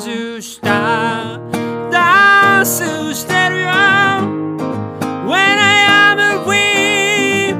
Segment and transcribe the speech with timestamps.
[0.00, 1.38] スした。
[1.92, 3.68] ダンスしてるよ。
[5.26, 7.54] When I am free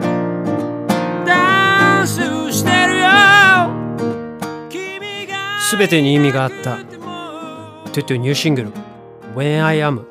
[1.26, 3.08] ダンスしてるよ。
[4.70, 6.78] 君がすべてに意味があった。
[7.92, 8.72] トゥトゥニューシングル。
[9.34, 10.06] When I Am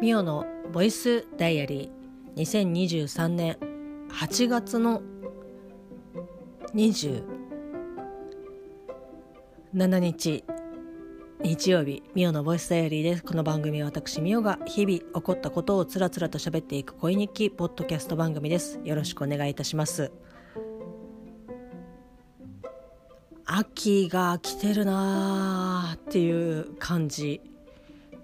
[0.00, 2.05] ミオのボイスダイアリー
[2.36, 3.56] 2023年
[4.10, 5.00] 8月の
[6.74, 7.22] 27
[9.98, 10.44] 日
[11.42, 13.24] 日曜日ミオのボイスダイアリーです。
[13.24, 18.80] この番組は私ミオが日々起こったことをつらつらと喋っていく恋日記ポッドキャスト番組です。
[18.84, 20.12] よろしくお願いいたします。
[23.46, 27.40] 秋が来てるなーっていう感じ。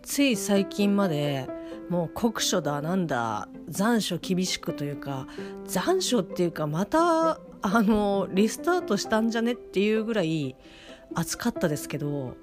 [0.03, 1.49] つい最近まで
[1.93, 5.27] もう酷暑だなんだ残暑厳しくというか
[5.67, 10.57] 残暑っていうかまたあのリスタートしたんじゃねっていうぐらい
[11.15, 12.35] 暑かったですけど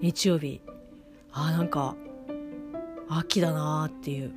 [0.00, 0.60] 日曜日。
[1.30, 1.94] あなんか
[3.08, 4.32] 秋だなーっていう。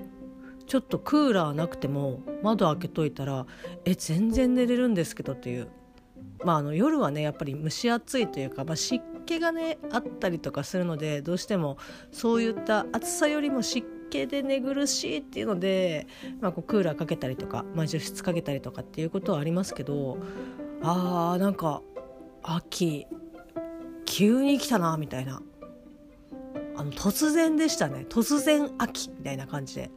[0.68, 3.48] ちょっとクーラーなくても窓開けといたら
[3.84, 5.70] え全然寝れるんですけどっていう。
[6.46, 11.78] まあ、あの夜はねやっぱり蒸し暑いというか、まあ、湿気がねあったりとかするのでどうしても
[12.12, 16.06] そういった暑さよりも湿気で寝苦しいっていうので、
[16.40, 20.18] まあ、こうクーラーかけたりとか、まあ、除湿かけたりとかっていうことはありますけど
[20.84, 21.82] あーなんか
[22.44, 23.08] 秋
[24.06, 25.42] 急に来たなみたいな。
[26.76, 28.06] あの突然でしたね。
[28.10, 29.92] 突然秋みたいな感じで。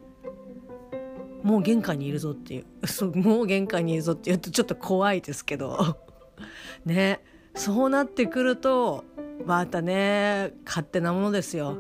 [1.43, 2.67] もう玄関にいるぞっていう。
[2.87, 5.99] そうもう玄関にいるぞって言うとちょっと怖いですけど。
[6.85, 7.23] ね。
[7.57, 9.05] そうなってくると
[9.45, 11.77] またね勝手なものですよ。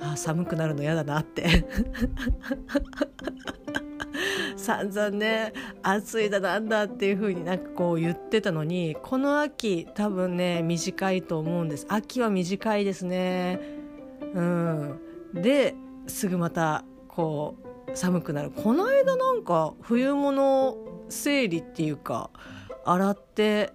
[0.00, 1.66] あ寒くなるの嫌だなって。
[4.56, 11.86] 散々ね暑いだなんだっていう風になんかこう言ってたのにこの秋多分ね短いと思うんです。
[11.88, 13.60] 秋は短いですね。
[14.34, 15.00] うん。
[15.34, 15.74] で
[16.06, 17.56] すぐまたこ
[17.88, 18.50] う寒くなる。
[18.50, 20.76] この間なんか冬物
[21.08, 22.30] 整理っていうか
[22.84, 23.72] 洗って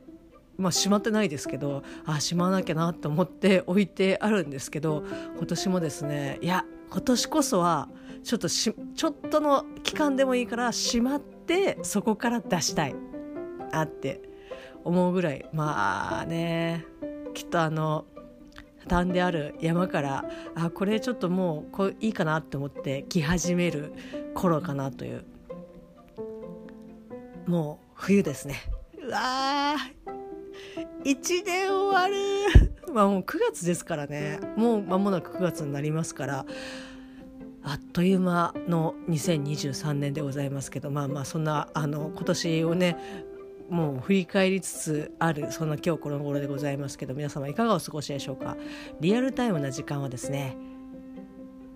[0.57, 5.03] まあしまってないですけどあしまわなきゃなと思って置いてあるんですけど
[5.37, 7.89] 今年もですねいや今年こそは
[8.23, 12.95] ちょっとしちょっとの期間でもいいからしまってそこから出したい。
[13.73, 14.21] なって
[14.83, 15.45] 思うぐらい。
[15.51, 16.85] まあね
[17.33, 18.05] きっとあの
[18.83, 20.25] 畳んである山から
[20.55, 23.93] あこれちょっともうこういいかなって思って来始める
[24.35, 25.25] 頃かなという。
[27.45, 28.55] もう冬ですね。
[29.01, 30.22] うわー。
[31.03, 32.73] 1年終わる。
[32.93, 34.39] まあもう9月ですからね。
[34.55, 36.45] もう間もなく9月になりますから。
[37.65, 40.91] あっという間の2023年でございますけど。
[40.91, 42.97] まあまあそんなあの今年をね
[43.69, 47.13] もう振り返りつつあるそんな今日この頃でございますけど。
[47.13, 48.57] 皆様いかがお過ごしでしょうか。
[48.99, 50.57] リアルタイムな時間はですね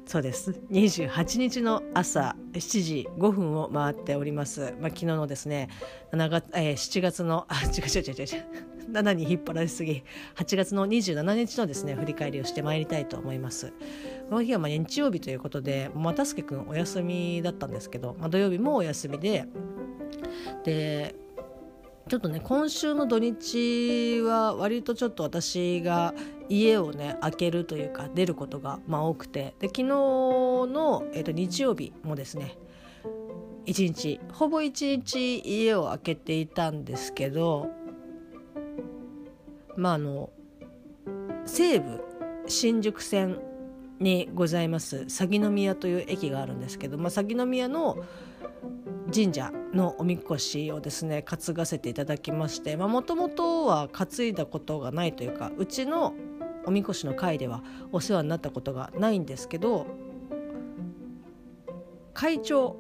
[0.07, 0.51] そうです。
[0.71, 5.67] 28日の朝7時5分を回っております、まあ、昨日のですね
[6.13, 8.66] 7月、えー7月のあ違う違う違う違う。
[8.91, 10.03] 7に引っ張られすぎ
[10.35, 13.73] 8月の27日のですね振り返りをしてまいりたいと思います。
[14.29, 19.45] この日はまあ日曜日ということで又助君お休みだったんですけど、まあ、土曜日もお休みで
[20.63, 21.15] で
[22.07, 26.13] ちょっとね今週の土日は割とちょっと私が
[26.49, 32.57] 家をね開けるというか出ることがまあ多くてで昨日の、えー、と日曜日もですね
[33.65, 37.69] 一日ほぼ一日家を開けていたんですけど
[39.77, 40.29] まああの
[41.45, 42.03] 西武
[42.47, 43.39] 新宿線
[43.99, 47.97] にございます鷺宮という駅があるんですけど、まあ、鷺宮の
[49.13, 56.13] 神社のおみこしをですね担がせていただきましてもともとは担いだことがないというかうちの
[56.65, 59.87] おみこしの会ではお世話になったことがないんですけど
[62.13, 62.77] 会長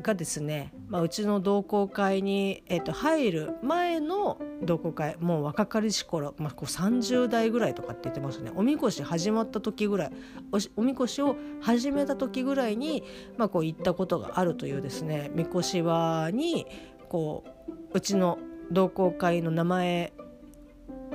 [0.00, 8.50] がですね、まあ、うちの同好会に、えー、と入る前の同好会もう若かりし頃、まあ、こう30代ぐらいとかって言ってますね。
[8.56, 10.12] おみこし始まった時ぐらい
[10.50, 13.04] おしおみこしを始めた時ぐらいに、
[13.38, 16.66] まあ、こう行ったことがあるというですねみこし輪に
[17.08, 18.40] こううちの
[18.72, 20.12] 同好会の名前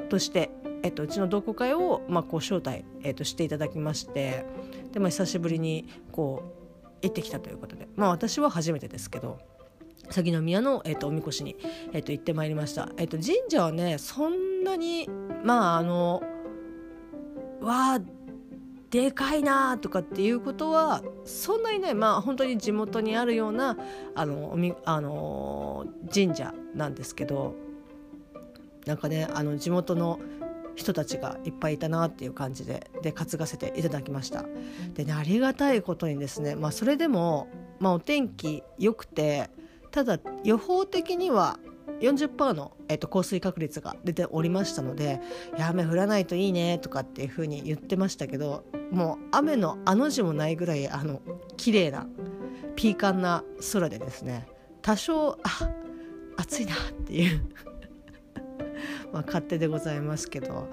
[0.10, 0.52] として、
[0.84, 4.46] えっと、うちの同好会を、まあ、こう招待、えっと、していただきまして
[4.94, 6.66] で、まあ、久しぶりにこう
[7.02, 7.90] 行ってきたということで。
[7.96, 9.55] まあ私は初めてですけど。
[10.10, 11.56] 鷺宮の、えっとおみこしに、
[11.94, 15.10] えっと行ってまいりました、えっと神社はねそんなに
[15.44, 16.24] まああの
[17.62, 18.06] わーっ
[18.96, 23.78] でかいなとかっていうことはそんなにねまあ本当に地元にあるような
[24.16, 27.56] あのおみあの神社なんですけど
[28.86, 30.20] なんかねあの地元の
[30.76, 34.46] 人たちがいっぱいいたなっていう感じでで担がせていただきました。
[34.94, 37.50] でねありがたいことにですね、まあ、それでも、
[37.80, 39.50] まあ、お天気良くて
[39.96, 41.58] ただ予報的には
[42.02, 45.22] 40%の、えっと、降水確率が出ておりましたので
[45.58, 51.22] 「雨降らないといいね」とかっていう風に言ってましたけどもう雨のあの字もないぐらいあの
[51.56, 52.10] 綺麗な
[52.76, 54.48] ピーカンな空でですね
[54.82, 55.72] 多少あ
[56.36, 57.42] 暑いなっていう
[59.14, 60.68] まあ勝手でございますけど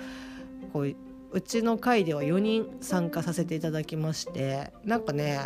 [0.73, 0.97] こう
[1.31, 5.39] うちの会では4人参加させていただきましてなんかね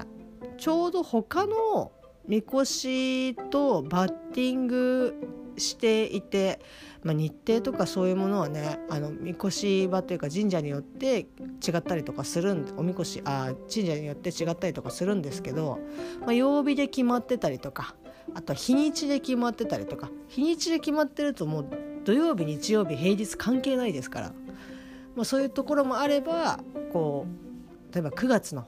[0.56, 1.92] ちょうど他の
[2.28, 5.14] みこしとバッティング
[5.58, 6.60] していて、
[7.02, 11.26] まあ、日程とかそういうものはねあのみこし場というか神社によって
[11.66, 15.78] 違ったりとかするんおみこしあ神社によって違ったりとかするんですけど、
[16.20, 17.94] まあ、曜日で決まってたりとか
[18.34, 21.66] あとは日にちで決まってたりとか日にちで決まってるともう
[22.04, 24.32] 土曜日日曜日平日関係ないですから、
[25.14, 26.60] まあ、そういうところもあれば
[26.92, 27.26] こ
[27.90, 28.66] う例えば9月の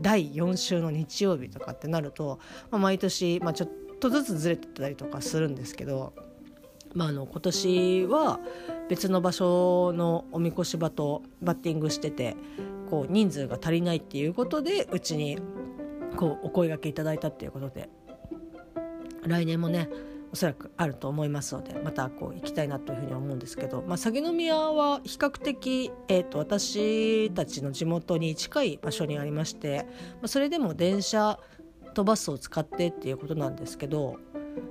[0.00, 2.38] 第4週の日曜日とかってなると、
[2.70, 6.12] まあ、毎年、まあ、ちょっとずつずれてたりとかするんですけど、
[6.94, 8.40] まあ、あの今年は
[8.88, 12.36] 別の場所のおみこし場とバッティングしてて
[12.90, 15.38] こう人数が足りないっていうことでうちに
[16.16, 17.88] こうお声がけいただいたっていうことで。
[19.28, 19.88] 来年もね
[20.32, 31.38] おそらくあると思いますのでまたこう行きたいなというふうに思うんですけど、まあ、鷺宮は比較的、えーと、私たちの地元に近い場所にありまして、まあ、それでも電車
[31.94, 34.16] とバスを使ってっていうことなんですけど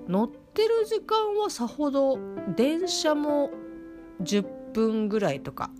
[0.07, 2.19] 乗ってる時間はさほど
[2.55, 3.49] 電車も
[4.21, 5.71] 10分ぐらいとか、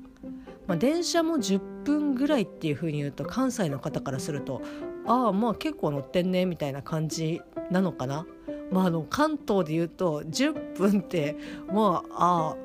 [0.66, 4.62] まあ、電車も10分ぐらいっていうふうに言うと関西の方からすると
[5.06, 7.42] ああまあ結構乗ってんねみたいな感じ
[7.72, 8.26] なのかな。
[8.72, 11.36] まあ、あの関東で言うと10分って
[11.68, 12.56] まああ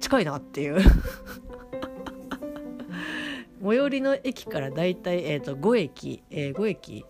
[0.00, 0.78] 近いなっていう。
[3.62, 7.04] 最寄りの駅からだいたい、えーと、5駅、えー、5駅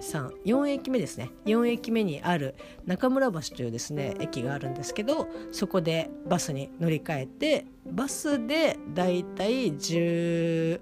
[0.00, 1.30] 123駅目ですね。
[1.46, 2.54] 4駅目にある
[2.86, 10.80] 中村橋というですね駅があるんですけどそこでバスに乗り換えてバスでだいたい15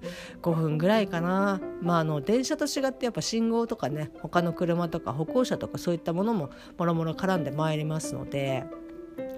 [0.54, 1.60] 分ぐらいかな。
[1.82, 8.64] まああの電車と違ってやっぱ信号とかね他の車とか歩行者とかそういったものももろもろ絡んでまいりますので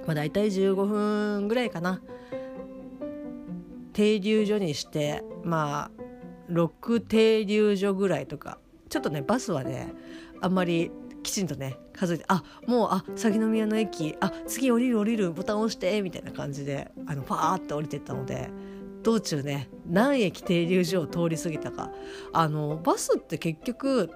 [0.07, 2.01] まあ大体15分ぐらいかな。
[3.93, 9.93] 停留所にしてまあ6停留所ぐらいとかちょっとねバスはね
[10.41, 10.91] あんまり
[11.23, 18.51] きちんとね数えてあもうあ鷺宮の駅あ次降りる降りるボタン押してみたいな感じであのパーッと降りてったので
[19.03, 21.91] 道中ね何駅停留所を通り過ぎたか。
[22.33, 24.11] あのバスって結局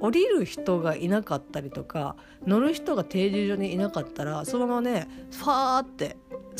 [0.00, 2.16] 降りる人がいなかったりとか
[2.46, 6.16] 乗る人が停留所にいなかったらそのままねファーって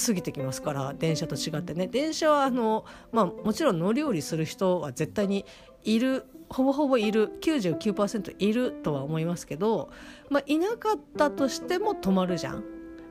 [0.06, 1.86] 過ぎてきますから電車と違ってね。
[1.86, 5.44] 電車はあの、まあ、もちろん乗り降りする人は絶対に
[5.84, 9.90] いるほぼほぼいる99%いるとは思いますけど、
[10.30, 12.64] まあ、いなかったとしても止まるじゃん。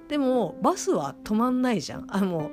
[0.07, 2.07] でもバスは止まんないじゃん。
[2.09, 2.51] あもう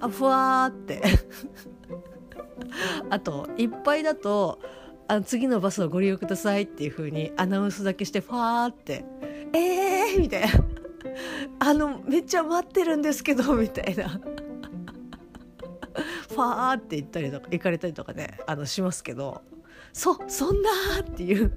[0.00, 1.02] あふわーって。
[3.10, 4.60] あといっぱいだと
[5.08, 9.04] あ次のバスをご利用くださいっていう風にアナウンスだけしてファーって。
[9.52, 10.48] えーみたいな。
[11.58, 14.08] あのめっちゃ待ってるんですけどみたいな。
[14.08, 19.42] ファーって言ったりとか行かれたりとかねあのしますけど。
[19.92, 20.70] そそんな
[21.00, 21.52] っていう。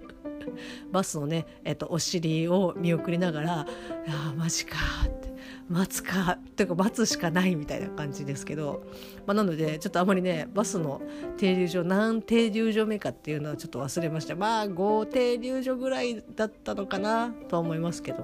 [0.91, 3.67] バスのね、えっと、お尻を見送りながら
[4.07, 5.33] 「あマジか」って
[5.69, 8.83] 待つかっていうか待つしかないみたいな感じですけど、
[9.25, 11.01] まあ、なのでちょっとあまりねバスの
[11.37, 14.35] 停留所何停留所目かっていうのはちょっと忘れました。
[14.35, 18.23] まあ5停留所ぐらいだったのかなとは思いますけど、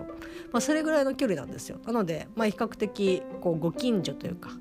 [0.52, 1.80] まあ、それぐらいの距離なんですよ。
[1.86, 4.52] なので、まあ、比較的こうご近所というか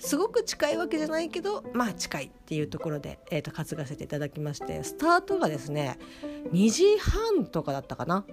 [0.00, 5.98] すごく近いわけじゃないけどまあ近いっていうところで、えーと、担がせていただきましてスタートがですね
[6.52, 8.24] 2時半とかだったかな。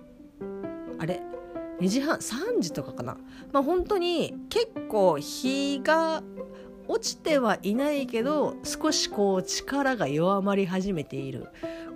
[0.99, 1.21] あれ
[1.79, 3.17] ？2時半？3時とかかな。
[3.51, 6.23] まあ本当に結構日が
[6.87, 11.47] 落ちてはいないけど少しこう力が弱まり始めている。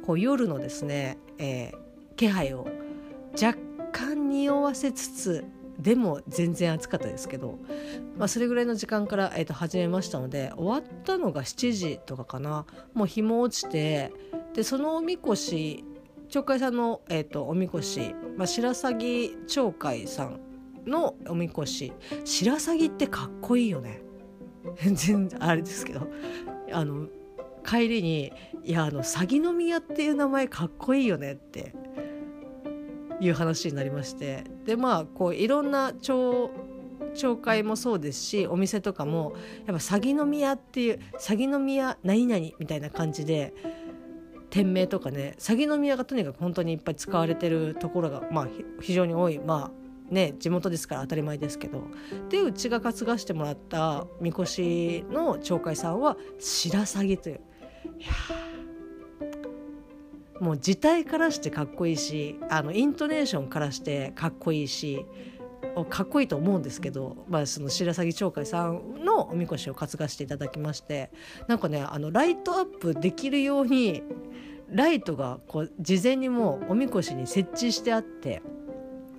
[0.05, 2.67] こう夜のですね、えー、気配を
[3.41, 3.57] 若
[3.91, 5.45] 干匂わせつつ
[5.81, 7.57] でも全然暑かったですけど、
[8.17, 12.65] まあ、それぐらいの時間から、えー、と始めましたので終わったのが7時とかかな。
[12.93, 14.13] もう日も落ちて
[14.53, 15.83] でそのおみこし
[16.29, 20.39] 町会さんの、えーと、おみこし、まあ、白鷺町会さん
[20.85, 21.91] のおみこし
[22.23, 24.01] 白鷺ってかっこいいよね。
[24.75, 24.95] 全
[25.27, 26.07] 然あれですけど
[26.71, 27.07] あの
[27.65, 28.31] 帰りに
[28.63, 31.73] 「いやあの詐欺宮っていう名前かっこいいよね」って
[33.21, 34.43] いう話になりまして。
[34.65, 36.51] でまあこういろんな町
[37.13, 39.33] 町会もそうですしお店とかも
[39.65, 43.53] やっぱ詐欺宮っていう詐欺宮何々みたいな感じで
[44.49, 48.47] 店名とかね詐欺宮がとにかく本当にいっぱい使われてるところが、まあ、
[48.81, 49.39] 非常に多い。
[49.39, 51.83] まあね地元ですから当たり前ですけど。
[52.29, 57.41] でうちが担がしてもらったみこしの町会さんは白鷺という。
[57.99, 58.50] いや
[60.41, 65.05] もう字体からしてかっこいいしあのイントネーションからしてかっこいいし
[65.89, 71.11] かっこいいと思うんですけど、まあ、その白鷺町会さんのおみこしを担がしていただきまして
[71.47, 74.01] なんかねあのライトアップできるように
[74.69, 78.41] ライトがこう事前にもうおみこしに設置してあって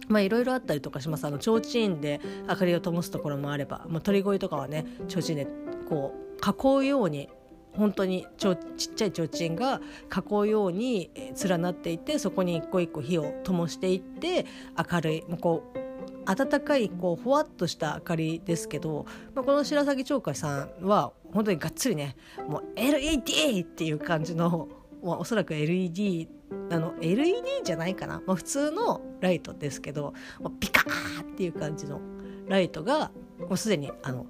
[0.08, 1.24] まあいろいろあったりとかします。
[1.26, 5.46] あの提灯で明かりを灯すところもあれば、まあ、鳥越とかはね提灯で
[5.88, 7.28] こう囲うように
[7.76, 9.80] 本当にちょちっちゃい提灯が
[10.14, 11.10] 囲うように
[11.42, 14.46] 連なっていてそこに一個一個火を灯していって
[14.92, 15.82] 明るいもうこう
[16.24, 22.16] 温かいこうふわっとした明かりですけど、まあ、この白鷺町会さんは本当にがっつりね
[22.48, 24.68] もう LED っていう感じの、
[25.02, 26.28] まあ、おそらく LED
[26.70, 32.00] あの LED じゃないかな、まあ、普通のライトですけど、まあ、ピカーっていう感じの
[32.46, 33.10] ライトが
[33.40, 34.26] もうすでにあの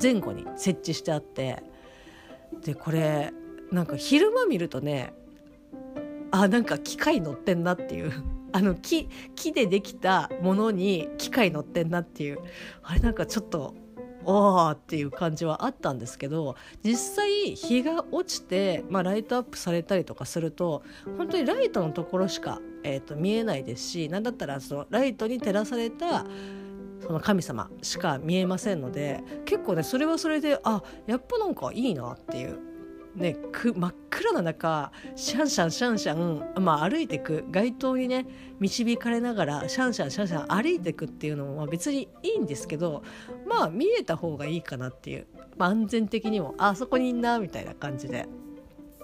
[0.00, 1.62] 前後に設置してあって
[2.64, 3.32] でこれ
[3.70, 5.12] なんか昼間見るとね
[6.30, 8.12] あなんか機械乗ってんなっていう。
[8.52, 12.38] あの木木でできたものに機械乗ってんなっていう。
[12.82, 13.74] あれなんかちょっと
[14.26, 20.82] おーっていう感じはあったんですけど実際日が落ちて、まあ、ライトアップされたりとかすると
[21.16, 26.26] 本当にライトのところしか、えーと、見えないですし何だったらそのライトに照らされた
[27.06, 32.58] その神様しか見えませんので結構ねそれはそれであやっぱなんかいいなっていう。
[33.16, 38.26] ね、真っ暗な中シャンシャンシャンシャン、まあ、歩いてく街灯にね
[38.60, 43.02] 導かれながらシャンシャンシャンシャン歩いていくっていうのも別にいいんですけど
[43.46, 48.28] まあ見えた方がいいかなっていう、まあ、安全的にもあそこにいんなみたいな感じで。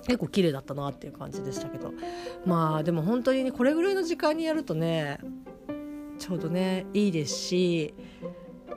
[0.05, 1.93] 結構綺麗だったなっていう感じでしたけど。
[2.45, 5.19] まあでも本当に、ね、これぐらいの時間にやるとね
[6.23, 7.95] ちょうどねいいですし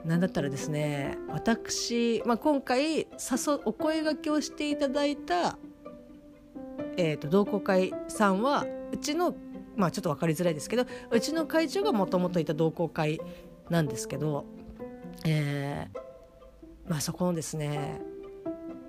[0.04, 3.06] なんだったらですね私、まあ、今回誘
[3.64, 5.56] お声がけをしていただいた、
[6.96, 9.36] えーと、同好会さんはうちの
[9.76, 13.20] まあちょっと分かりづらいですけどうちの会長がもともといた同好会
[13.70, 14.44] なんですけど、
[15.24, 18.00] えーまあ、そこのですね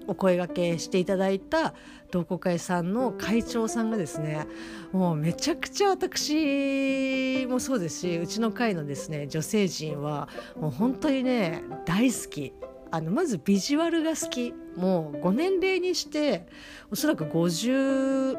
[0.08, 1.74] お声がけしていただいた
[2.12, 4.48] 同好会さんの会長さんがですね
[4.92, 12.54] もうめちゃくちゃ私もそうですしうちの会のですね女性陣はもう本当にね大好き。
[12.90, 14.54] あのまずビジュアルが好き。
[14.78, 16.46] もう5年齢にして
[16.92, 18.38] おそらく50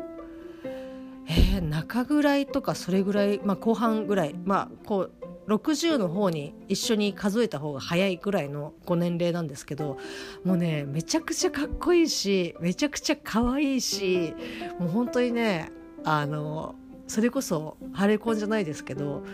[1.30, 5.12] えー、中ぐらいとかそれぐらい、まあ、後半ぐらい、まあ、こう
[5.48, 9.98] 60の方に一緒に数えた方が早いぐらいのご年齢なんですけど
[10.44, 14.34] もうねめちゃくちゃかっこいいしめちゃくちゃ可愛いし
[14.78, 15.72] もう本当にね
[16.04, 16.74] あの
[17.06, 19.24] それこそハレコンじゃないですけど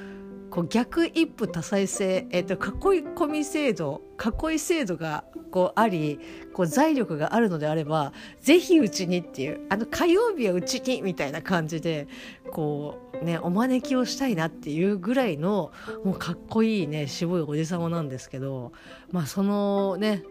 [0.55, 4.03] こう逆一夫多妻制、えーと、囲い込み制度
[4.49, 6.21] 囲い制度がこうあり
[6.53, 12.07] こう財力があるのであればぜひうちにっていうあの火曜日はうちにみたいな感じで
[12.53, 15.73] こうねお招きをしたいなっていうぐらいの
[16.05, 18.71] もうかっこいいね渋いおじ様なんですけど
[19.11, 20.23] まあそのね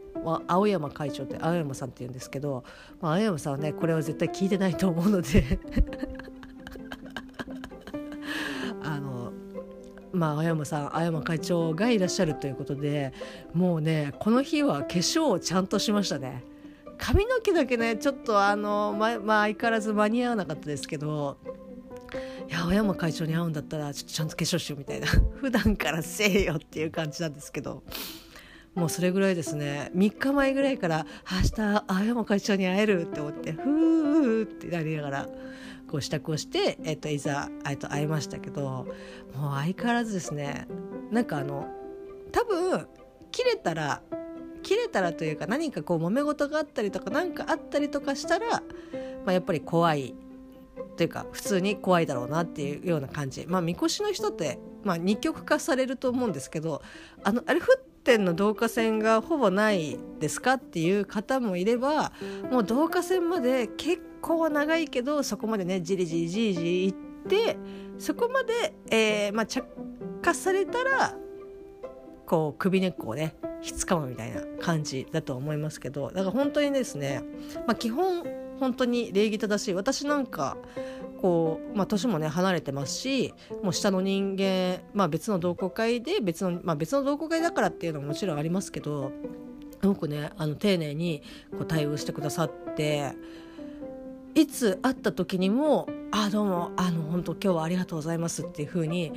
[0.48, 2.64] 青山会長って青山さんって言うんですけど、
[3.02, 5.60] まあ、青山さんはねこれは絶対聞いてないと思うので
[10.14, 13.14] まあ、青山さん青山会長がいらっしゃるということで
[13.54, 16.44] もうねこの日は化粧をちゃんとしましたね。
[17.00, 21.38] 髪の毛だけねちょっとあの、ままあ、相変わらず間に合わなかったですけど
[22.48, 25.08] いや青山会長に会うんだったらちょっとちゃんと化粧しようみたいな。
[25.42, 27.84] 普段からせえよっていう感じなんですけど。
[28.76, 29.92] もうそれぐらいですね。
[29.96, 35.30] 3日前ぐらいから明日青山会長に会えるって思ってふーってなりながら。
[35.94, 40.68] こう支度をして、えっと、いざ、えっと、会いましたけどもう相変わらずですね。
[41.12, 41.68] なんかあの
[42.32, 42.88] 多分
[43.32, 44.02] 切れたら
[44.64, 48.62] 切れたらというか何かこう揉め事があったりとか何かあったりとかしたら、ま
[49.28, 50.16] あ、やっぱり怖い
[50.98, 53.46] というか普通に怖いだろうなっていうような感じ。
[53.46, 56.82] まあみこしの人って、まあ、二極化されると思うんですけど
[57.24, 62.12] あのあれ降ってんの導火線がほぼないですかっていう方もいれば
[62.52, 66.94] もう導火線まで結構長いけどそこまでねじりじりじりじりいっ
[67.28, 67.58] て
[67.98, 69.66] そこまで、えーまあ、着
[70.22, 71.16] 火されたら
[72.26, 77.22] こう首根っこをねひっつかむみたいな感じだと思いますけどだから本当にですね、
[77.68, 78.24] まあ、基本
[78.60, 79.74] 本当に礼儀正しい。
[79.74, 80.58] 私なんか
[81.24, 89.14] こう、まあ、年もね離れてますしもう下の人間、まあ、別の同好会で別の,、まあ、別の同好会だからっていうのももちろんありますけど
[89.80, 93.14] すごくねあの丁寧にこう対応してくださって
[94.36, 99.14] いつ会った時にも「あどうもあの本当今日はありがとうございます」っていうふうに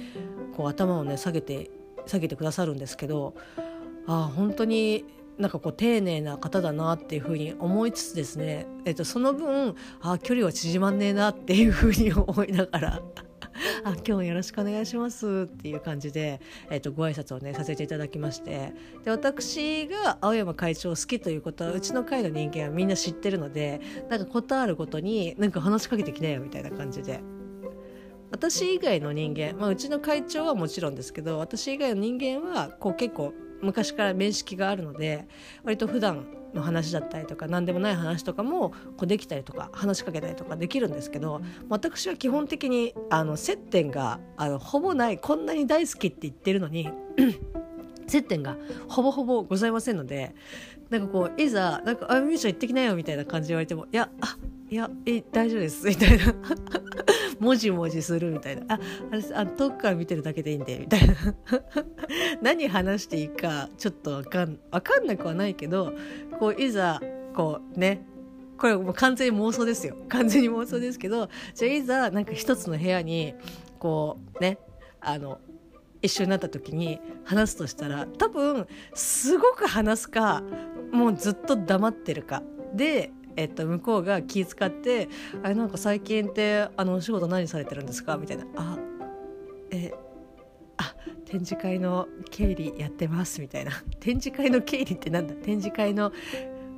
[0.57, 1.73] こう頭をね下げて
[2.07, 3.35] 下げてくださるんですけど
[4.07, 5.05] あ本当に
[5.39, 13.03] なんかこう丁寧な方だなっていうふうに思いつつですね、えっと、その分あ距離は縮まんねえなっていうふうに思いながら
[13.85, 16.41] あ今日もよろしくお願いしますっていう感じで、
[16.71, 18.75] えっと、ご挨拶をねさせていただきまして
[19.05, 27.21] で私が青山会長好きということはうちの会の人間はみんな知ってるのでなんかことあるごとになんか話しかけてきなよみたいな感じで。
[28.33, 33.33] 私以外の人間、まあ、うちの会長はもちろんですけど私以外の人間はこう結構
[33.67, 35.27] 昔から面識があるので
[35.65, 46.89] 割と普段の話だったりとか何でもない話とかもこうできたりとか話しかけたりとかできるんですけど私は基本的にあの接点があのほぼないこんなに大好きって言ってるのに
[48.07, 48.57] 接点が
[48.89, 50.35] ほぼほぼございませんので
[50.91, 54.37] なんかこういざ「なんかあみーちゃん行ってきなよ」みたいな感じで言われても「いやあ
[54.69, 56.35] いやえ大丈夫です」 みたいな。
[57.39, 58.63] もじもじするみたいな。
[58.69, 58.81] あ
[59.35, 60.79] ああ遠くから見てるだけでいいんで。
[60.79, 61.15] みたいな。
[62.41, 65.93] 何話していいかちょっとわかんわかんなくはないけど
[66.39, 67.01] こういざ
[67.35, 68.07] こうね。
[68.57, 69.97] これもう完全に妄想ですよ。
[70.09, 73.35] 完全に妄想ですけどじゃあいざなんか一つの部屋に
[73.79, 74.59] こうね。
[75.01, 75.39] あの
[76.03, 80.43] 一緒になった時に話すとしたら多分すごく話すか
[80.93, 82.43] もうずっと黙ってるか。
[82.75, 85.09] でえっと、向こうが気遣って
[85.43, 88.79] 「あれなんか最近ってあのお仕事何されてるんですか?」みたいな「あ
[89.71, 89.93] え
[90.79, 95.35] あ展示会の経理やってます」みたいな「展示会の経理ってなんだ？
[95.35, 96.13] 展示会の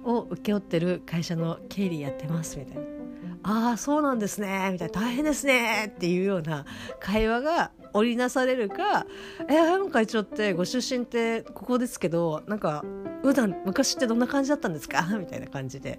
[0.05, 2.83] を請け負ってる会社の経理やってます」みたいな
[3.45, 6.65] 「ああそうなんですね」みたいな「大変ですね」っていうような
[7.01, 9.07] 会話が織りなされるか
[9.49, 12.85] 「えー、会長ってご出身ってここですけどなんか
[13.23, 15.03] 普段昔ってどんな感じだったんですか?
[15.19, 15.99] 」みたいな感じで。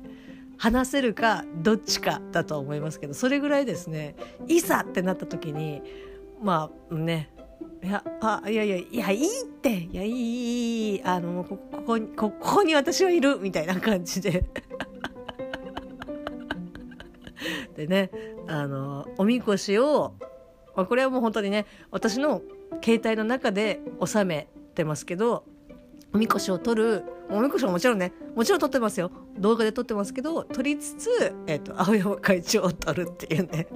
[0.59, 4.15] 話せるかどっちかだと思いますけどそれぐらいですね。
[4.47, 5.81] いざってなった時に
[6.43, 7.31] まあね。
[7.81, 9.69] いやあいやいやいやいいって。
[9.69, 13.39] いやいいいいあのここにここに私はいる。
[13.39, 14.43] みたいな感じで。
[17.77, 18.11] でね
[18.47, 20.13] あのおみこしを
[20.75, 22.41] これはもう本当にね私の
[22.83, 25.45] 携帯の中で収めてますけど
[26.13, 29.11] おみこしを取るおみこしはもちろんねもちろん撮ってますよ。
[29.37, 33.67] 動画で撮ってますけど撮りつつ、えーと、青山会長を撮るっていうね。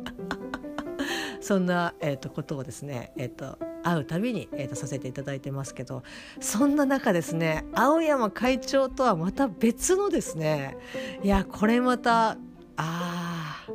[1.40, 6.04] そんな、えーと、ことをですね、えーと、会うたびに、えー、とさせていただいてますけど
[6.40, 10.78] そんな中ですね青山会長とはまた別のですね
[11.22, 12.38] いやこれまた
[12.78, 13.68] あ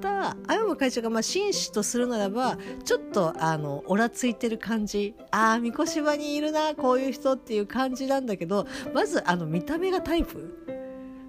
[0.00, 10.66] た青山会長がまあ紳士とするならばちょっとあのオラついてる感じああ三越場にいるなこういう人っていう感じなんだけどまずあの見た目がタイプ。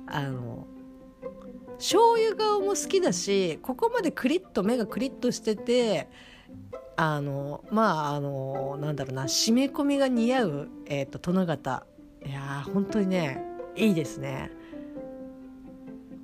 [0.09, 0.65] あの
[1.77, 6.07] 醤油顔も好きだしここまでクリッと目がクリッとしてて
[6.95, 11.85] あのまああのなんだろうな締め込みが似合う、えーと殿方
[12.27, 13.41] いやー本当にね
[13.75, 14.51] いいですね。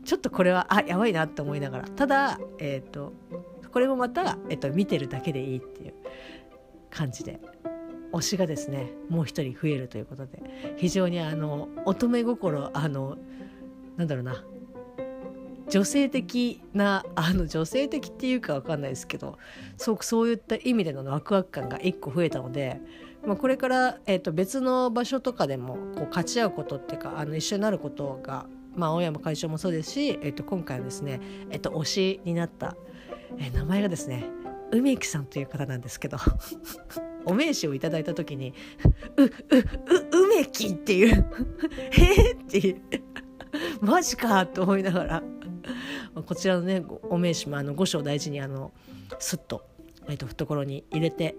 [0.04, 1.88] ちょっとこれはあやばいなって思いながら。
[1.88, 3.14] ただえっ、ー、と
[3.72, 5.94] これもまた、えーと、見てるだけでいいっていう
[6.90, 7.40] 感じで。
[8.12, 10.44] 推しがですねもう一人増えるということで。
[10.78, 13.18] 非常にあの乙女心あの
[13.96, 14.44] なんだろうな。
[15.70, 19.38] 女性的なあの女性的っていうか分かんないですけど。
[19.78, 22.82] そうそういった意味でのワクワク感が1個増えたので。
[23.26, 32.76] まあ、これから、えー、と別の場所とかでもこう勝ち合うことっていうかあの一緒になることが、まあ、青山会長もそうですし、えー、と今回はですね、えー、と推しになった、
[33.38, 34.26] えー、名前がですね
[34.72, 36.18] 梅木さんという方なんですけど
[37.26, 38.54] お名刺をいただいた時に
[39.16, 39.32] 「ううう
[40.12, 41.26] 梅木」っていう
[41.92, 42.82] 「へ え」っていう
[43.80, 45.24] マジかと思いながら
[46.26, 48.74] こちらのねお名刺もあの五章大事にあの
[49.20, 49.66] スッと,、
[50.08, 51.36] えー、と懐に入れて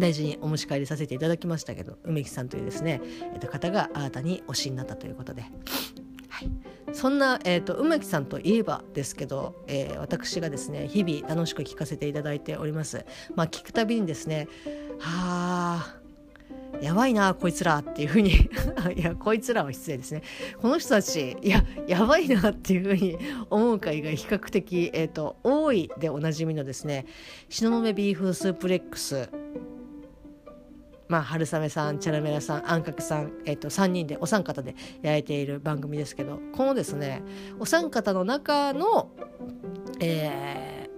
[0.00, 3.00] 大事にお持ち帰りさせていただきましたけど梅木さんというですね、
[3.34, 5.42] えー、と方が新たに推しになったということで。
[6.28, 6.50] はい
[6.92, 13.04] そんな、えーと、梅木さんといえばですけど、えー、私がですね日々楽しく聞かせていただいております。
[13.36, 14.48] まあ、聞くたびにですね
[14.98, 16.00] はあ
[16.80, 18.30] やばいなこいつらっていうふうに
[18.96, 20.22] いやこいつらは失礼ですね
[20.60, 23.18] この人たちいややばいなっていうふうに
[23.50, 27.06] 思う回が比較的、えーと、多いでおなじみのですね
[27.48, 29.28] 東雲ビーフスープレックス
[31.10, 37.22] まあ、春雨さん、チャラメラさん、あんかけさん、えっ、と、3人で、お三方でやれている番組ですけど、このですね、
[37.58, 39.10] お三方の中の、
[40.00, 40.88] え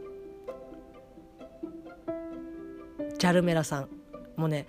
[3.09, 3.89] ー、チャルメラさん
[4.37, 4.67] もね、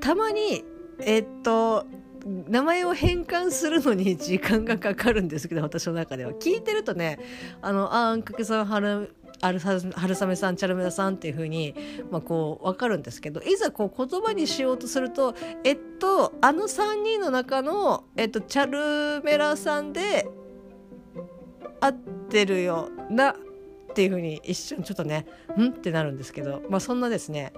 [0.00, 0.64] たまに
[1.00, 1.86] えっと
[2.24, 6.32] 名前を変換するのに 時間がかかるんですけど私の中では。
[6.32, 7.18] 聞いてるとね
[7.60, 11.74] あのああんかけさん春春雨さんチャルメラさんっていう風に
[12.10, 20.28] まあこう分かるんですけどいざこう言葉にしようとするとえっとあの3人の中の、えっと、チャルメラさんで
[21.80, 23.34] 合ってるよなっ
[23.94, 25.26] ていう風に一瞬ちょっとね
[25.58, 27.52] んってなるんですけどまあそんなですね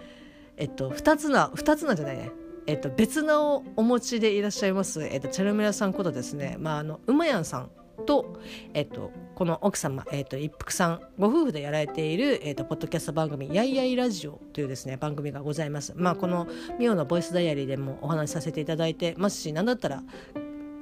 [0.56, 2.30] えっと、2つな2つなじゃないね、
[2.66, 7.70] えっと、別名をお持ちでいらっしゃいます、えっと、チャルメラさんことですね、まあ、あのうまやんさん
[8.06, 8.40] と、
[8.74, 15.92] えっと、この奥様、えっと、一服さんご夫婦でやられている、えっと、ポッドキャスト番組「やいやいラジオ」というですね番組がございます。
[15.96, 16.46] まあ、この
[16.78, 20.02] ミオのボイスダイアリーでもお話しさせていただいてますし何だったら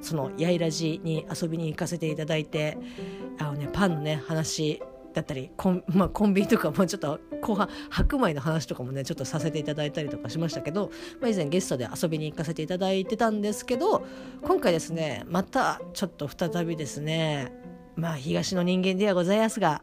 [0.01, 2.77] そのやいラジに遊びに行かせていただいて
[3.39, 14.05] あの、ね、パンのね話だったりコン, まあ、コンビニとかもちょっと後半白米の話とかもねちょっとさせていただいたりとかしましたけど、まあ、以前ゲストで遊びに行かせていただいてたんですけど
[14.43, 17.53] 今回ですねまたちょっと再びですね
[17.97, 19.83] まあ東の人間ではございますが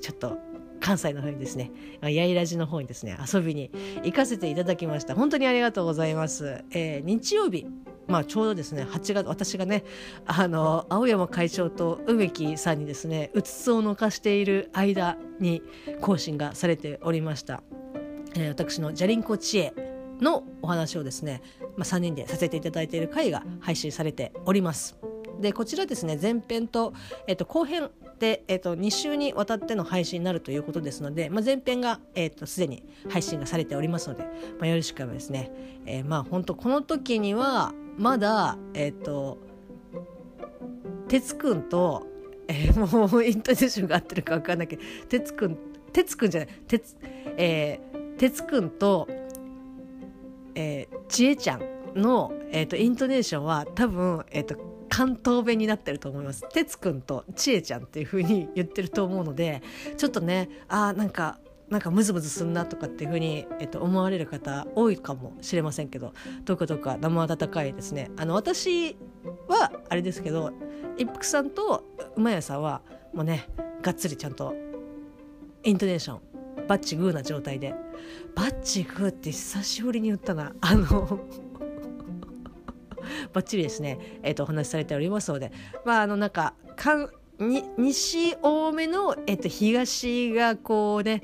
[0.00, 0.38] ちょっと
[0.80, 1.72] 関西の方にですね、
[2.02, 3.70] やいらじの方にですね、遊びに
[4.04, 5.14] 行かせていただきました。
[5.14, 6.64] 本当にありがとうございます。
[6.70, 7.66] えー、日曜日、
[8.08, 9.84] まあ、ちょうどですね8月私がね
[10.26, 15.62] あの青山会長と梅木さんにですねうつつを抜かしている間に
[16.00, 17.62] 更新がされておりました、
[18.34, 19.74] えー、私の「じゃりんこ知恵」
[20.20, 21.42] のお話をですね、
[21.76, 24.96] まあ、3人でさせていただいている回が配信されております。
[25.40, 26.94] でこちらですね前編と、
[27.26, 34.30] えっと、後編で、えっと、2週にわたっての配信になるということですので、まあ、前編が、えっと、すでに配信がされておりますので、ま
[34.62, 35.52] あ、よろしければですね、
[35.84, 39.38] えー、まあ本当この時にはまだえっ、ー、と
[41.08, 42.06] 哲くんと、
[42.48, 45.58] えー、もうイントネーションが合ってるか分かんないけど哲くん
[45.92, 46.96] 哲くんじゃない哲
[47.38, 49.08] えー、哲くんと、
[50.54, 51.62] えー、ちえちゃん
[51.94, 54.56] の、えーと、イントネーションは多分、えーと、
[54.88, 56.48] 関東弁になってると思います。
[56.50, 59.62] 哲くんとちえちゃんっていう風に言ってると思うので
[59.96, 66.12] ちょっとねあなんかなんかムズムズすんなとかっていうふうに、えっと、思われる方多いかもしれませんけど
[66.44, 68.10] どこどこ生温かいですね。
[68.16, 68.96] あの私
[69.48, 70.52] はあれですけど
[70.96, 71.84] 一服さんと
[72.16, 73.48] 馬屋さんはもうね
[73.82, 74.54] がっつりちゃんと
[75.64, 76.20] イントネーション
[76.68, 77.74] バッチグーな状態で
[78.36, 80.52] バッチグーって久しぶりに言ったな。
[80.60, 81.20] あの
[83.32, 85.50] バッチリですね、えっと、お話しされておりますので。
[85.84, 91.22] まああのなんかかんに西多めの、えっと、東がこうね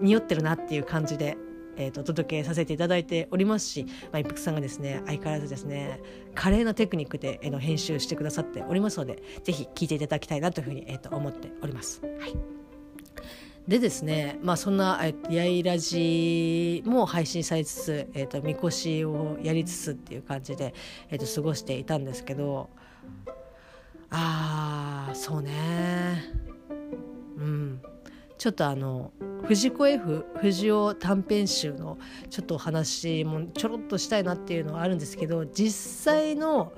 [0.00, 1.36] 匂ってるなっていう感じで、
[1.76, 6.00] えーと、お届けさせていただいておりますし、まあ、一服さんがですね相変わらずですね
[6.34, 12.00] 華麗なテクニックで、えー、の編集してくださっておりますのでぜひ聞いていただきたいなというふうに、えーと、思っております。
[12.02, 12.36] はい。
[13.68, 14.98] でですね、まあ、そんな、
[15.28, 20.72] やいラジも配信されつつ、えーと、みこしをやりつつっていう感じで、
[21.10, 22.70] えーと過ごしていたんですけど
[24.10, 26.24] あーそうね。
[27.36, 27.82] うん。
[28.38, 29.12] ちょっとあの
[29.44, 31.98] 藤子 F 不二雄短編集の
[32.30, 36.72] ちょっとお話もちょろっとしたいなっていうのはあるんですけど実際の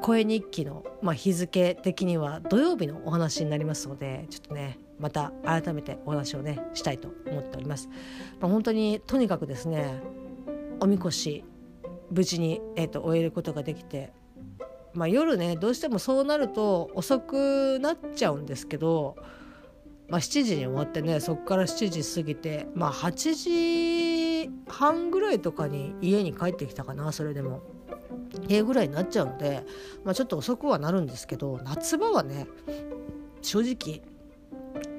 [0.00, 7.88] 声日記の、まあ、日付的には土曜日のお話になりますのでちょっとねまた改めてお話をねしたいと思っております。
[8.40, 10.00] まあ、本当にとにかくですね
[10.80, 11.44] おみこし
[12.10, 14.12] 無事に、えーと、終えることができて、
[14.94, 19.16] まあ、夜ねどうしてもそうなると遅くなっちゃうんですけど
[20.10, 27.62] まあ、7時に終わってねそこから7時過ぎてまあ8時半ぐらいとかに家に帰ってきたかなそれでも。
[28.48, 29.64] えぐらいになっちゃうので、
[30.04, 32.46] まあ、ちょっと遅くはなるんですけど夏場はね
[33.42, 34.02] 正直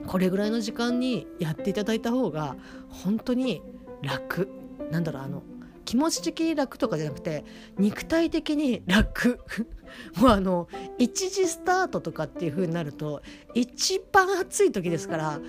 [0.08, 2.56] これぐらいの時間にやっていただいた方が
[2.90, 3.62] 本当に
[4.02, 4.50] 楽
[4.92, 5.44] なんだろうあの
[5.92, 7.44] 気持ち的に楽とかじゃなくて
[7.78, 9.42] 肉体的に楽。
[10.16, 13.22] もうあの一時スタートとかっていう風になると
[13.54, 15.42] 一番暑い時ですから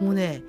[0.00, 0.42] もうね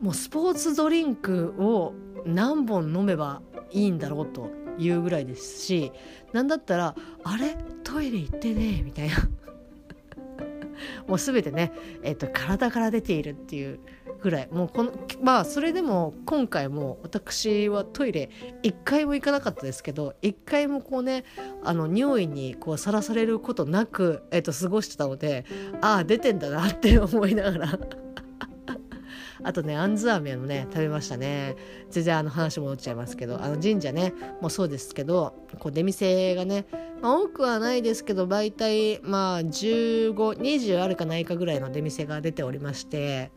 [0.00, 1.94] もうスポーツドリンクを
[2.26, 5.92] 何本飲めばいいんだろうというぐらいですし
[6.34, 7.56] 何だったら「あれ？
[7.84, 9.14] トイレ行ってね」みたいな。
[11.06, 13.80] もう全てね、えーと、体から出ているっていう
[14.22, 14.48] ぐらい。
[14.50, 14.92] もうこの
[15.22, 18.30] まあそれでも今回も私はトイレ
[18.62, 21.24] 1回も行かなかったですけど1回もこうね
[21.62, 25.44] あの匂いにさらされることなく、えーと過ごしてたので
[25.80, 27.78] ああ出てんだなって思いながら
[29.44, 31.54] あとねあんず飴もね食べましたね。
[31.90, 36.66] 全然あの話戻っちゃいますけどあの神社ねもうそうですけどこう出店がね、
[37.00, 43.30] まあ、多くはないですけど大体まあ1520あるかないかぐらいの出店が出ておりまして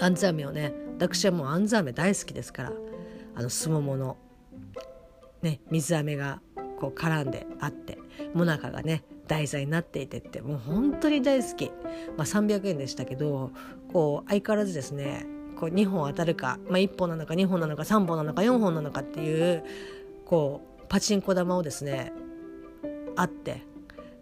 [0.00, 2.72] あんず飴をね私はもうあんず飴大好きですから
[3.34, 4.16] あのすももの
[5.42, 6.40] ね水飴が
[6.78, 7.98] こう絡んであって
[8.34, 11.70] もなかがね題材になっていてってもう本当に大好き、
[12.18, 13.50] まあ、300円でしたけど
[13.90, 15.24] こう相変わらずですね
[15.58, 19.64] こう2本当たるか、まあ、1本なのか2本なのか3本なのか4本なのかっていう
[20.26, 22.12] こうパチンコ玉をですね
[23.16, 23.62] あって。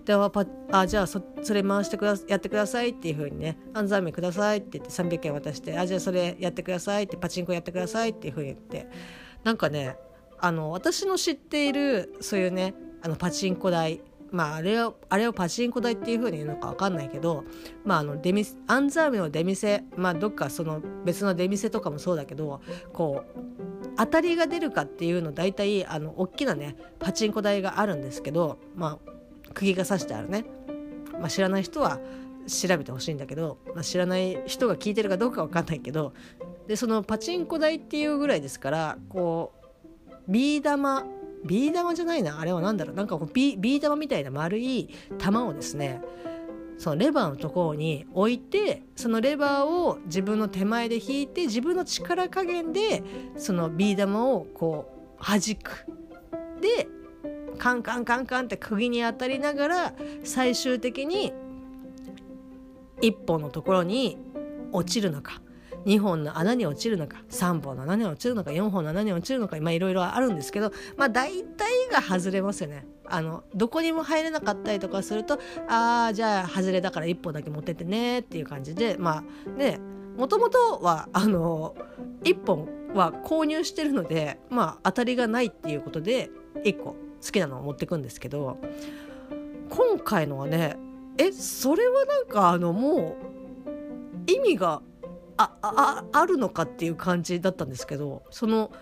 [0.04, 8.88] でパあじゃあそそれ回してくだやってくださいっていう風にね「安罪名ください」って言って300円渡して「あじゃあそれやってください」ってパチンコやってくださいっていう風に言って。
[9.44, 9.96] なんかね
[10.38, 14.00] あの私の知っているそういうねあのパチンコ台
[14.32, 17.44] まあ、あれをあれをパチンコ台っていう風に言うのか分かんないけど、
[17.84, 22.60] まあ、あの出店アンザーメの出店、まあ、どっかその別の出店とかもそうだけど
[22.92, 29.10] こう当たりが出るかっていうの大体あの大きなねパチンコ台があるんですけど、まあ、
[29.54, 30.44] 釘が刺してあるね、
[31.18, 31.98] まあ、知らない人は
[32.46, 36.14] 調べてほしいんだけど、まあ、知らない人が聞いてるかどうか分かんないけど
[36.66, 39.60] でそのパチンコ台っていうぐらいですからこう
[40.28, 41.04] ビー玉
[41.44, 42.94] ビー玉じゃないなあれは何だろう。
[42.94, 46.02] なんかこうビー玉みたいな丸い玉をですね
[46.78, 53.02] そのレバーのところに置いてそのレバーを自分の手前で引いて自分の力加減で
[53.36, 55.86] そのビー玉をこう弾く。
[56.60, 56.88] で
[57.58, 61.34] カンカンカンカンって釘に当たりながら最終的に
[63.02, 64.16] 1本のところに
[64.72, 65.42] 落ちるのか。
[65.86, 72.86] 2本の穴に落ちるのか3本の穴に落ちるのか4本の穴に落ちるのかまあいろいろあるんですけどまあ大体が外れますよね。
[73.12, 79.80] あのどこにも入れなかったりとかするとああじゃあ外れだから1本だけ持ってってねっていう感じでまあね
[80.16, 81.74] もともとはあの
[82.22, 86.30] 1本は購入してるのでまあ当たりがないっていうことで
[86.64, 88.58] 1個好きなのを持ってくんですけど
[89.70, 90.76] 今回のはね
[91.18, 93.16] えそれはなんかあのも
[94.26, 94.82] う意味が
[95.40, 98.72] あああるのかっていう感じだったんですけどその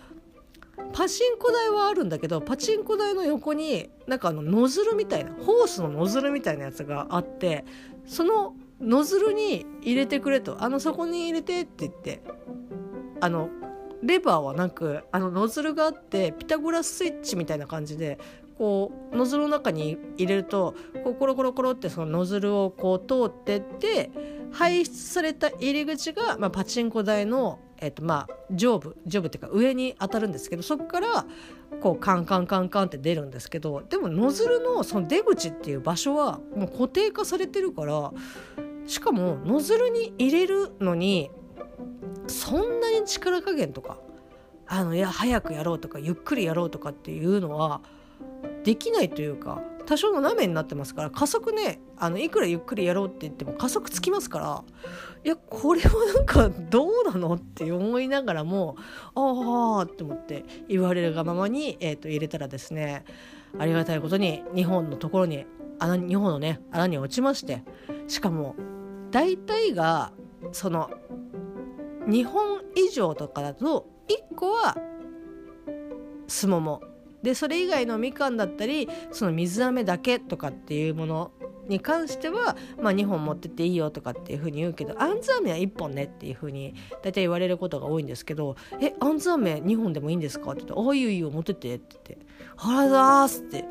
[0.93, 7.65] パチンコ台はあるんだけどパチンコ台の横になんかあのノズルみたいなホースのノズルみたいなやつがあって
[8.07, 12.23] そのノズルに入れてくれとあのそこに入れてって言って
[13.21, 13.51] あの
[14.03, 18.19] レバーはなくあのノズルがあってピタゴラスイッチみたいな感じで
[18.59, 24.11] こうノズルの中に入れるとこうコロコロコロってそのノズルをこう通ってって
[24.51, 31.27] 排出された入り口が、まあ、パチンコ台の、えーとまあ、上部上部っていうか上に当たるんですけどそこから
[31.81, 38.13] こうカンカンカンカンって出るんですけどでもノズルのその出口っていう場所はもう固定化されてるから
[38.87, 41.31] しかもノズルに入れるのに
[42.27, 43.99] そんなに力加減とか
[44.67, 47.81] あのいや早くやろうとかゆっくりやろうとかっていうのは
[48.65, 54.63] できないというか多少の斜めになってますから加速ねあのいくらゆっくりやろうって言っても加速つきますから
[55.25, 58.77] いやこれはなんかどうなのって思いながらも
[59.15, 63.05] ああって思って言われるがままに、えー、と入れたらですね
[63.59, 65.47] ありがたいことに2本のところに
[65.79, 67.63] 穴2本のね穴に落ちまして
[68.09, 68.57] しかも
[69.11, 70.13] 大体が
[70.53, 70.91] その
[72.09, 74.77] 2本以上とかだと1個は
[76.27, 76.83] すもも
[77.23, 81.33] でそれ以外のみかんだったりその水飴だけとかっていうもの
[81.69, 92.27] に関しては、まあ、2本持ってっていいよとかっていうふうに言うけどあんず飴は1本ねっていうふうに大体言われることが多いんですけど「えあんず飴2本でもいいんですか?」って言って「ああいいよいいよ持ってって」って言って
[92.57, 93.65] 「あらだーす」って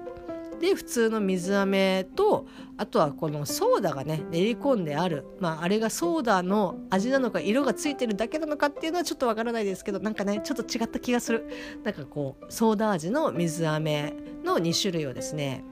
[0.59, 11.47] で普通の水飴とあとはこのソーダがね練り込んである、まあ、あれがソーダの味なのか色がついてるだけなのかっていうのはちょっとわからないですけどなんかねちょっと違った気がする。
[11.83, 15.63] なんかこうソーダ味の水飴の2種類をですね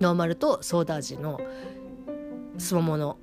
[0.00, 1.40] ノーマルとソーダ味の
[2.58, 3.18] すももの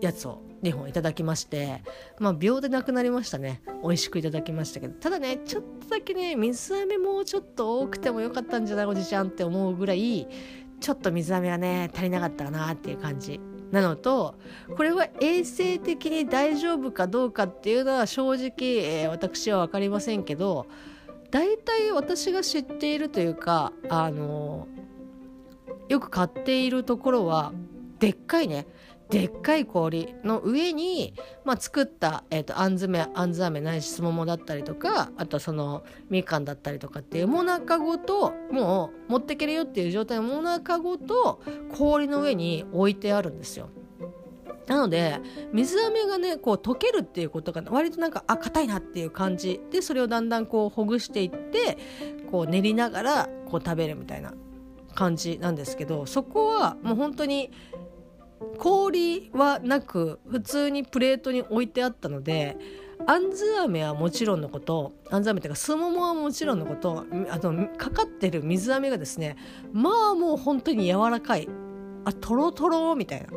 [0.00, 1.82] やつを2本いただきまして
[2.18, 3.62] まあ秒でなくなりましたね。
[3.82, 4.94] 美味しくいただきましたけど。
[4.98, 10.28] ただねちょっとだけね水飴もうちょっと多くてもよかったんじゃないおじちゃんって思うぐらい
[10.80, 13.40] ちょっと水飴はね足りなかったかなっていう感じ。
[13.72, 14.34] なのと
[14.76, 20.66] これは衛生的に大丈夫かどうかっていうのは正直、えー、私は分かりませんけど
[21.30, 24.68] 大体私が知っているというかあの
[25.88, 27.52] よく買っているところは
[27.98, 28.66] でっかいね
[29.10, 41.42] でっかい氷の上に、まあ、作った、えーと、あんずめあんず飴ないしすももだったりとかあとそのみかんだったりとかっていうもなかごともう持ってけるよっていう状態のもなかごと
[41.76, 43.68] 氷の上に置いてあるんですよ。
[44.66, 45.20] なので
[45.52, 51.78] 水飴がねこう溶けるっていうことが割となんかあ硬いなっていう感じでそれをだんだんこうほぐしていって
[52.30, 54.32] こう練りながらこう食べるみたいな
[54.94, 57.50] 感じなんですけどそこはもう本当に
[58.58, 62.56] 氷はなく普通にプレートに置いてあったので
[63.06, 69.36] あんず飴はもちろんのことあんず飴っていうかすももはもちろんのことあとかかってる水飴がですね
[69.72, 71.48] まあもう本当に柔らかい
[72.04, 73.28] あとろとろみたいな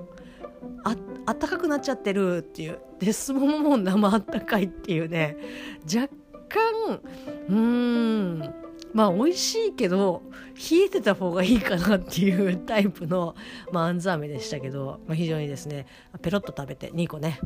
[0.84, 5.38] ああったかくなっちゃってるっていうですももも生あったかいっていうね
[5.84, 6.10] 若
[6.48, 7.02] 干
[7.50, 8.65] うーん
[8.96, 10.24] まあ美味しいけど
[10.72, 13.36] 冷えてた方がいいかなっていうタイプの、
[13.74, 15.86] まあ、あんず飴でしたけど、まあ、非常にですね
[16.22, 17.42] ペロッと食べて2個ね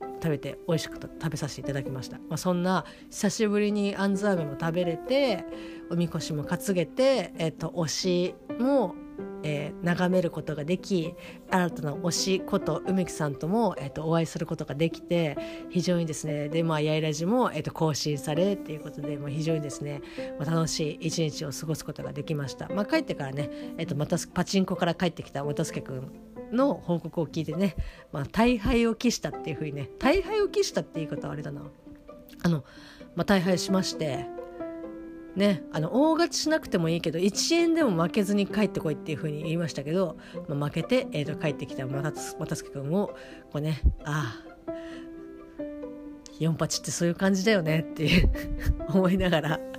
[0.00, 5.44] 食べて美味しく食べさせていただきました、まあ、そんな久しぶりにあんず飴も食べれて
[5.90, 8.94] おみこしも担げて、えっと、推しも
[9.42, 11.14] えー、眺めることができ
[11.50, 15.36] 新たな推しこと梅木さんとも、えーと、お会いすることができて
[15.70, 20.02] 非常にですねでまあやいらじも、えーと、更新されっていうことで、まあ、非常にですね、
[20.38, 26.10] まあ、楽しい一日を過ごすことができました、まあ、帰ってからね、えーと、またパチンコから帰ってきた又助君
[26.52, 27.76] の報告を聞いてね、
[28.12, 31.62] まあ、大敗を期したっていうふうにね大敗を期したって言い方はあれだな。
[32.44, 32.64] あの、
[33.14, 34.26] まあ、大敗しまして
[35.36, 42.12] ね、あの大勝ちしなくてもいいけど1円でも負けずに帰ってこいっていうふうに言いましたけど、まあ、負けて、えー、と帰ってきた又
[42.54, 43.08] 助君を
[43.50, 44.52] こうねああ
[46.38, 48.30] 4八ってそういう感じだよねっていう
[48.88, 49.71] 思いながら。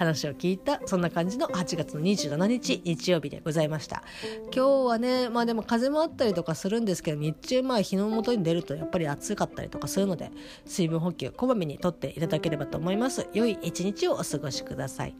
[0.00, 4.02] 話を聞いたそんな感じの8月の27日日曜日でございました。
[4.44, 10.30] 今日はねまあでも風もあったりとかするんですけど日中まあ日の元に出るとやっぱり暑かったりとかするので
[10.64, 13.28] 水分補給こまめにとっていただければと思います。
[13.34, 15.14] 良い一日をお過ごしください。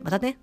[0.00, 0.38] またね。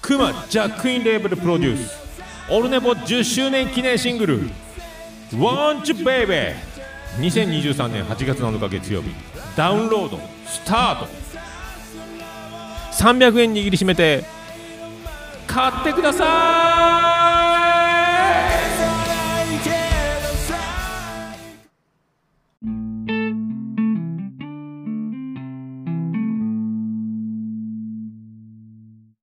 [0.00, 2.07] クマジャックインレーベルプロデュース。
[2.50, 4.50] オルネポ10周年記念シングル
[5.32, 6.54] 「Want You Baby」
[7.20, 9.10] 2023年8月7日月曜日
[9.56, 11.08] ダウンロードスタート。
[12.92, 14.24] 300円握りしめて
[15.46, 17.17] 買ってください。